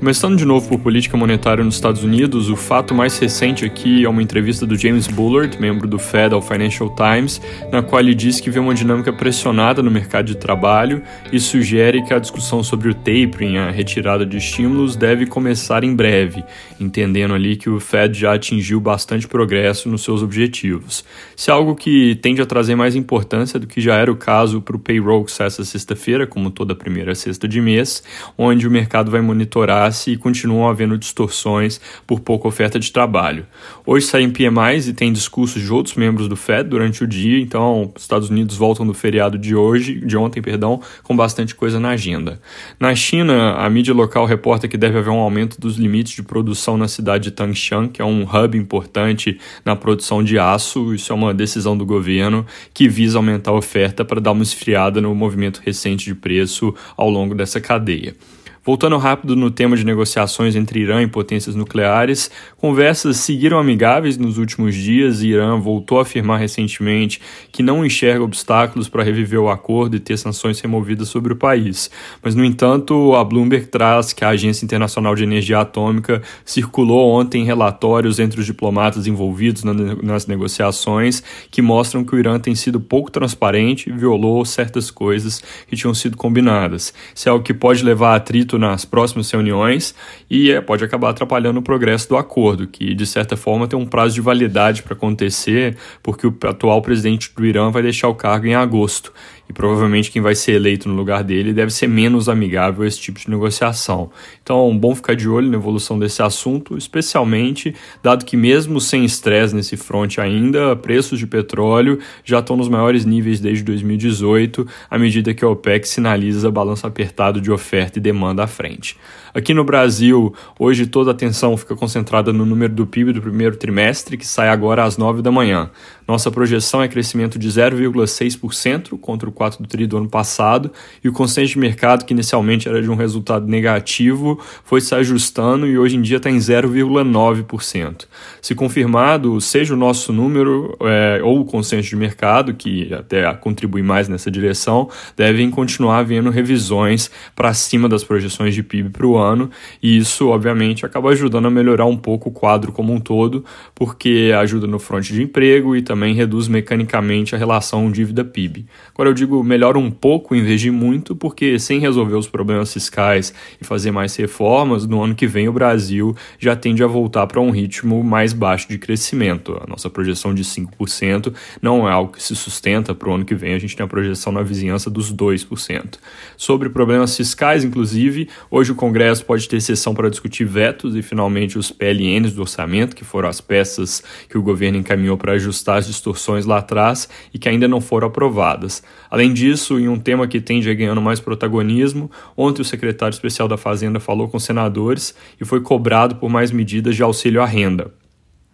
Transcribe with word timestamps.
Começando 0.00 0.34
de 0.34 0.46
novo 0.46 0.66
por 0.66 0.80
política 0.80 1.14
monetária 1.14 1.62
nos 1.62 1.74
Estados 1.74 2.02
Unidos, 2.02 2.48
o 2.48 2.56
fato 2.56 2.94
mais 2.94 3.18
recente 3.18 3.66
aqui 3.66 4.02
é 4.02 4.08
uma 4.08 4.22
entrevista 4.22 4.64
do 4.64 4.74
James 4.74 5.06
Bullard, 5.06 5.60
membro 5.60 5.86
do 5.86 5.98
Fed 5.98 6.32
ao 6.32 6.40
Financial 6.40 6.88
Times, 6.96 7.38
na 7.70 7.82
qual 7.82 8.00
ele 8.00 8.14
diz 8.14 8.40
que 8.40 8.48
vê 8.48 8.58
uma 8.58 8.72
dinâmica 8.72 9.12
pressionada 9.12 9.82
no 9.82 9.90
mercado 9.90 10.24
de 10.24 10.38
trabalho 10.38 11.02
e 11.30 11.38
sugere 11.38 12.02
que 12.02 12.14
a 12.14 12.18
discussão 12.18 12.62
sobre 12.62 12.88
o 12.88 12.94
tapering, 12.94 13.58
a 13.58 13.70
retirada 13.70 14.24
de 14.24 14.38
estímulos, 14.38 14.96
deve 14.96 15.26
começar 15.26 15.84
em 15.84 15.94
breve, 15.94 16.42
entendendo 16.80 17.34
ali 17.34 17.54
que 17.54 17.68
o 17.68 17.78
Fed 17.78 18.18
já 18.18 18.32
atingiu 18.32 18.80
bastante 18.80 19.28
progresso 19.28 19.86
nos 19.86 20.02
seus 20.02 20.22
objetivos. 20.22 21.04
Isso 21.36 21.50
é 21.50 21.52
algo 21.52 21.74
que 21.74 22.14
tende 22.22 22.40
a 22.40 22.46
trazer 22.46 22.74
mais 22.74 22.96
importância 22.96 23.60
do 23.60 23.66
que 23.66 23.82
já 23.82 23.96
era 23.96 24.10
o 24.10 24.16
caso 24.16 24.62
para 24.62 24.76
o 24.76 24.78
payroll 24.78 25.26
que 25.26 25.42
essa 25.42 25.62
sexta-feira, 25.62 26.26
como 26.26 26.50
toda 26.50 26.74
primeira 26.74 27.14
sexta 27.14 27.46
de 27.46 27.60
mês, 27.60 28.02
onde 28.38 28.66
o 28.66 28.70
mercado 28.70 29.10
vai 29.10 29.20
monitorar 29.20 29.89
classe 29.90 30.12
e 30.12 30.16
continuam 30.16 30.68
havendo 30.68 30.96
distorções 30.96 31.80
por 32.06 32.20
pouca 32.20 32.46
oferta 32.46 32.78
de 32.78 32.92
trabalho. 32.92 33.46
Hoje 33.84 34.06
saem 34.06 34.30
PMIs 34.30 34.86
e 34.86 34.92
tem 34.92 35.12
discursos 35.12 35.60
de 35.60 35.72
outros 35.72 35.96
membros 35.96 36.28
do 36.28 36.36
Fed 36.36 36.68
durante 36.68 37.02
o 37.02 37.06
dia, 37.06 37.40
então 37.40 37.92
os 37.94 38.02
Estados 38.02 38.30
Unidos 38.30 38.56
voltam 38.56 38.86
do 38.86 38.94
feriado 38.94 39.36
de 39.36 39.54
hoje, 39.54 40.00
de 40.00 40.16
ontem, 40.16 40.40
perdão, 40.40 40.80
com 41.02 41.16
bastante 41.16 41.54
coisa 41.54 41.80
na 41.80 41.90
agenda. 41.90 42.40
Na 42.78 42.94
China, 42.94 43.54
a 43.54 43.68
mídia 43.68 43.92
local 43.92 44.24
reporta 44.24 44.68
que 44.68 44.76
deve 44.76 44.98
haver 44.98 45.10
um 45.10 45.18
aumento 45.18 45.60
dos 45.60 45.76
limites 45.76 46.12
de 46.12 46.22
produção 46.22 46.76
na 46.76 46.86
cidade 46.86 47.24
de 47.24 47.30
Tangshan, 47.32 47.88
que 47.88 48.00
é 48.00 48.04
um 48.04 48.22
hub 48.22 48.56
importante 48.56 49.38
na 49.64 49.74
produção 49.74 50.22
de 50.22 50.38
aço. 50.38 50.94
Isso 50.94 51.12
é 51.12 51.14
uma 51.14 51.34
decisão 51.34 51.76
do 51.76 51.84
governo 51.84 52.46
que 52.72 52.88
visa 52.88 53.18
aumentar 53.18 53.50
a 53.50 53.54
oferta 53.54 54.04
para 54.04 54.20
dar 54.20 54.32
uma 54.32 54.42
esfriada 54.42 55.00
no 55.00 55.14
movimento 55.14 55.60
recente 55.64 56.04
de 56.04 56.14
preço 56.14 56.74
ao 56.96 57.10
longo 57.10 57.34
dessa 57.34 57.60
cadeia. 57.60 58.14
Voltando 58.62 58.98
rápido 58.98 59.34
no 59.34 59.50
tema 59.50 59.74
de 59.74 59.86
negociações 59.86 60.54
entre 60.54 60.80
Irã 60.80 61.02
e 61.02 61.06
potências 61.06 61.56
nucleares, 61.56 62.30
conversas 62.58 63.16
seguiram 63.16 63.58
amigáveis 63.58 64.18
nos 64.18 64.36
últimos 64.36 64.74
dias 64.74 65.22
e 65.22 65.28
Irã 65.28 65.58
voltou 65.58 65.98
a 65.98 66.02
afirmar 66.02 66.38
recentemente 66.38 67.22
que 67.50 67.62
não 67.62 67.86
enxerga 67.86 68.22
obstáculos 68.22 68.86
para 68.86 69.02
reviver 69.02 69.40
o 69.40 69.48
acordo 69.48 69.96
e 69.96 70.00
ter 70.00 70.18
sanções 70.18 70.60
removidas 70.60 71.08
sobre 71.08 71.32
o 71.32 71.36
país. 71.36 71.90
Mas, 72.22 72.34
no 72.34 72.44
entanto, 72.44 73.14
a 73.14 73.24
Bloomberg 73.24 73.66
traz 73.66 74.12
que 74.12 74.26
a 74.26 74.28
Agência 74.28 74.62
Internacional 74.62 75.14
de 75.14 75.22
Energia 75.22 75.60
Atômica 75.60 76.20
circulou 76.44 77.18
ontem 77.18 77.44
relatórios 77.44 78.18
entre 78.18 78.40
os 78.40 78.46
diplomatas 78.46 79.06
envolvidos 79.06 79.64
nas 79.64 80.26
negociações 80.26 81.22
que 81.50 81.62
mostram 81.62 82.04
que 82.04 82.14
o 82.14 82.18
Irã 82.18 82.38
tem 82.38 82.54
sido 82.54 82.78
pouco 82.78 83.10
transparente 83.10 83.88
e 83.88 83.92
violou 83.92 84.44
certas 84.44 84.90
coisas 84.90 85.42
que 85.66 85.76
tinham 85.76 85.94
sido 85.94 86.18
combinadas. 86.18 86.92
Isso 87.14 87.26
é 87.26 87.32
o 87.32 87.40
que 87.40 87.54
pode 87.54 87.82
levar 87.82 88.12
a 88.12 88.16
atrito 88.16 88.49
nas 88.58 88.84
próximas 88.84 89.30
reuniões 89.30 89.94
e 90.28 90.50
é, 90.50 90.60
pode 90.60 90.84
acabar 90.84 91.10
atrapalhando 91.10 91.60
o 91.60 91.62
progresso 91.62 92.08
do 92.08 92.16
acordo, 92.16 92.66
que 92.66 92.94
de 92.94 93.06
certa 93.06 93.36
forma 93.36 93.66
tem 93.66 93.78
um 93.78 93.86
prazo 93.86 94.14
de 94.14 94.20
validade 94.20 94.82
para 94.82 94.94
acontecer, 94.94 95.76
porque 96.02 96.26
o 96.26 96.36
atual 96.44 96.80
presidente 96.82 97.32
do 97.34 97.44
Irã 97.44 97.70
vai 97.70 97.82
deixar 97.82 98.08
o 98.08 98.14
cargo 98.14 98.46
em 98.46 98.54
agosto 98.54 99.12
e 99.50 99.52
provavelmente 99.52 100.12
quem 100.12 100.22
vai 100.22 100.36
ser 100.36 100.52
eleito 100.52 100.88
no 100.88 100.94
lugar 100.94 101.24
dele 101.24 101.52
deve 101.52 101.72
ser 101.72 101.88
menos 101.88 102.28
amigável 102.28 102.84
a 102.84 102.86
esse 102.86 103.00
tipo 103.00 103.18
de 103.18 103.28
negociação. 103.28 104.08
Então, 104.40 104.78
bom 104.78 104.94
ficar 104.94 105.16
de 105.16 105.28
olho 105.28 105.50
na 105.50 105.56
evolução 105.56 105.98
desse 105.98 106.22
assunto, 106.22 106.78
especialmente 106.78 107.74
dado 108.00 108.24
que 108.24 108.36
mesmo 108.36 108.80
sem 108.80 109.04
estresse 109.04 109.52
nesse 109.52 109.76
fronte 109.76 110.20
ainda, 110.20 110.76
preços 110.76 111.18
de 111.18 111.26
petróleo 111.26 111.98
já 112.24 112.38
estão 112.38 112.56
nos 112.56 112.68
maiores 112.68 113.04
níveis 113.04 113.40
desde 113.40 113.64
2018, 113.64 114.64
à 114.88 114.96
medida 114.96 115.34
que 115.34 115.44
a 115.44 115.48
OPEC 115.48 115.88
sinaliza 115.88 116.48
balanço 116.48 116.86
apertado 116.86 117.40
de 117.40 117.50
oferta 117.50 117.98
e 117.98 118.00
demanda 118.00 118.44
à 118.44 118.46
frente. 118.46 118.96
Aqui 119.34 119.54
no 119.54 119.64
Brasil, 119.64 120.34
hoje 120.58 120.86
toda 120.86 121.10
a 121.10 121.12
atenção 121.12 121.56
fica 121.56 121.76
concentrada 121.76 122.32
no 122.32 122.44
número 122.44 122.72
do 122.72 122.86
PIB 122.86 123.12
do 123.12 123.22
primeiro 123.22 123.56
trimestre, 123.56 124.16
que 124.16 124.26
sai 124.26 124.48
agora 124.48 124.84
às 124.84 124.96
9 124.96 125.22
da 125.22 125.30
manhã. 125.30 125.70
Nossa 126.06 126.30
projeção 126.32 126.82
é 126.82 126.88
crescimento 126.88 127.38
de 127.38 127.48
0,6% 127.48 128.98
contra 128.98 129.28
o 129.28 129.32
4 129.40 129.62
do 129.62 129.66
tri 129.66 129.86
do 129.86 129.96
ano 129.96 130.08
passado, 130.08 130.70
e 131.02 131.08
o 131.08 131.12
consenso 131.14 131.54
de 131.54 131.58
mercado, 131.58 132.04
que 132.04 132.12
inicialmente 132.12 132.68
era 132.68 132.82
de 132.82 132.90
um 132.90 132.94
resultado 132.94 133.46
negativo, 133.46 134.38
foi 134.62 134.82
se 134.82 134.94
ajustando 134.94 135.66
e 135.66 135.78
hoje 135.78 135.96
em 135.96 136.02
dia 136.02 136.18
está 136.18 136.30
em 136.30 136.36
0,9%. 136.36 138.04
Se 138.42 138.54
confirmado, 138.54 139.40
seja 139.40 139.72
o 139.72 139.78
nosso 139.78 140.12
número 140.12 140.76
é, 140.82 141.22
ou 141.22 141.40
o 141.40 141.44
consenso 141.46 141.88
de 141.88 141.96
mercado, 141.96 142.52
que 142.52 142.92
até 142.92 143.32
contribui 143.32 143.82
mais 143.82 144.10
nessa 144.10 144.30
direção, 144.30 144.90
devem 145.16 145.50
continuar 145.50 146.00
havendo 146.00 146.28
revisões 146.28 147.10
para 147.34 147.54
cima 147.54 147.88
das 147.88 148.04
projeções 148.04 148.54
de 148.54 148.62
PIB 148.62 148.90
para 148.90 149.06
o 149.06 149.16
ano, 149.16 149.50
e 149.82 149.96
isso, 149.96 150.28
obviamente, 150.28 150.84
acaba 150.84 151.08
ajudando 151.12 151.46
a 151.46 151.50
melhorar 151.50 151.86
um 151.86 151.96
pouco 151.96 152.28
o 152.28 152.32
quadro 152.32 152.72
como 152.72 152.92
um 152.92 153.00
todo, 153.00 153.42
porque 153.74 154.32
ajuda 154.38 154.66
no 154.66 154.78
fronte 154.78 155.14
de 155.14 155.22
emprego 155.22 155.74
e 155.74 155.80
também 155.80 156.14
reduz 156.14 156.46
mecanicamente 156.46 157.34
a 157.34 157.38
relação 157.38 157.90
dívida-PIB. 157.90 158.66
Agora, 158.92 159.08
eu 159.08 159.14
digo 159.14 159.29
melhora 159.42 159.78
um 159.78 159.90
pouco 159.90 160.34
em 160.34 160.42
vez 160.42 160.60
de 160.60 160.70
muito, 160.70 161.16
porque 161.16 161.58
sem 161.58 161.80
resolver 161.80 162.14
os 162.14 162.28
problemas 162.28 162.72
fiscais 162.72 163.34
e 163.60 163.64
fazer 163.64 163.90
mais 163.90 164.14
reformas, 164.16 164.86
no 164.86 165.02
ano 165.02 165.14
que 165.14 165.26
vem 165.26 165.48
o 165.48 165.52
Brasil 165.52 166.14
já 166.38 166.54
tende 166.54 166.82
a 166.82 166.86
voltar 166.86 167.26
para 167.26 167.40
um 167.40 167.50
ritmo 167.50 168.02
mais 168.04 168.32
baixo 168.32 168.68
de 168.68 168.78
crescimento. 168.78 169.60
A 169.62 169.66
nossa 169.68 169.90
projeção 169.90 170.34
de 170.34 170.44
5% 170.44 171.34
não 171.60 171.88
é 171.88 171.92
algo 171.92 172.12
que 172.12 172.22
se 172.22 172.36
sustenta 172.36 172.94
para 172.94 173.08
o 173.08 173.14
ano 173.14 173.24
que 173.24 173.34
vem, 173.34 173.54
a 173.54 173.58
gente 173.58 173.76
tem 173.76 173.84
a 173.84 173.88
projeção 173.88 174.32
na 174.32 174.42
vizinhança 174.42 174.88
dos 174.88 175.12
2%. 175.12 175.98
Sobre 176.36 176.68
problemas 176.68 177.16
fiscais, 177.16 177.64
inclusive, 177.64 178.28
hoje 178.50 178.72
o 178.72 178.74
Congresso 178.74 179.10
Congresso 179.10 179.24
pode 179.24 179.48
ter 179.48 179.60
sessão 179.60 179.94
para 179.94 180.10
discutir 180.10 180.44
vetos 180.44 180.94
e, 180.94 181.02
finalmente, 181.02 181.58
os 181.58 181.70
PLNs 181.70 182.34
do 182.34 182.42
orçamento, 182.42 182.94
que 182.94 183.04
foram 183.04 183.28
as 183.28 183.40
peças 183.40 184.02
que 184.28 184.36
o 184.36 184.42
governo 184.42 184.78
encaminhou 184.78 185.16
para 185.16 185.32
ajustar 185.32 185.78
as 185.78 185.86
distorções 185.86 186.44
lá 186.44 186.58
atrás 186.58 187.08
e 187.32 187.38
que 187.38 187.48
ainda 187.48 187.66
não 187.66 187.80
foram 187.80 188.08
aprovadas. 188.08 188.82
Além 189.10 189.19
disso, 189.28 189.78
em 189.78 189.88
um 189.88 189.98
tema 189.98 190.26
que 190.26 190.40
tende 190.40 190.70
a 190.70 190.74
ganhando 190.74 191.02
mais 191.02 191.18
protagonismo, 191.18 192.10
ontem 192.36 192.62
o 192.62 192.64
secretário 192.64 193.12
especial 193.12 193.48
da 193.48 193.56
Fazenda 193.56 193.98
falou 193.98 194.28
com 194.28 194.38
senadores 194.38 195.14
e 195.40 195.44
foi 195.44 195.60
cobrado 195.60 196.16
por 196.16 196.30
mais 196.30 196.50
medidas 196.50 196.94
de 196.94 197.02
auxílio 197.02 197.42
à 197.42 197.46
renda. 197.46 197.92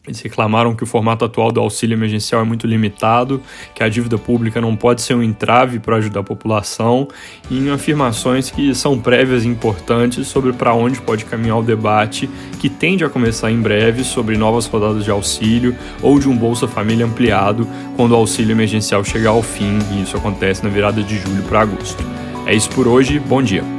Eles 0.07 0.21
reclamaram 0.21 0.75
que 0.75 0.85
o 0.85 0.87
formato 0.87 1.25
atual 1.25 1.51
do 1.51 1.61
auxílio 1.61 1.95
emergencial 1.95 2.41
é 2.41 2.45
muito 2.45 2.67
limitado, 2.67 3.43
que 3.75 3.83
a 3.83 3.89
dívida 3.89 4.17
pública 4.17 4.61
não 4.61 4.77
pode 4.77 5.03
ser 5.03 5.15
um 5.15 5.23
entrave 5.23 5.81
para 5.81 5.97
ajudar 5.97 6.21
a 6.21 6.25
população, 6.25 7.09
em 7.51 7.71
afirmações 7.71 8.51
que 8.51 8.75
são 8.75 8.99
prévias 8.99 9.45
e 9.45 9.49
importantes 9.49 10.29
sobre 10.29 10.53
para 10.53 10.73
onde 10.75 11.01
pode 11.01 11.25
caminhar 11.25 11.59
o 11.59 11.63
debate, 11.63 12.31
que 12.61 12.69
tende 12.69 13.05
a 13.05 13.09
começar 13.09 13.51
em 13.51 13.61
breve 13.61 14.05
sobre 14.05 14.37
novas 14.37 14.67
rodadas 14.67 15.05
de 15.05 15.11
auxílio 15.11 15.75
ou 16.01 16.19
de 16.19 16.29
um 16.29 16.37
Bolsa 16.37 16.69
Família 16.69 17.05
ampliado 17.05 17.67
quando 17.97 18.13
o 18.13 18.17
auxílio 18.17 18.53
emergencial 18.53 19.03
chegar 19.03 19.31
ao 19.31 19.43
fim, 19.43 19.79
e 19.93 20.03
isso 20.03 20.17
acontece 20.17 20.63
na 20.63 20.71
virada 20.71 21.03
de 21.03 21.19
julho 21.19 21.43
para 21.43 21.61
agosto. 21.61 22.05
É 22.47 22.55
isso 22.55 22.71
por 22.71 22.87
hoje, 22.87 23.19
bom 23.19 23.43
dia. 23.43 23.76